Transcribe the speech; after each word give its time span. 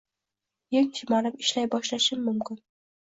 Yeng 0.77 0.87
shimarib, 1.01 1.37
ishlay 1.45 1.69
boshlashim 1.75 2.25
mumkin. 2.31 2.63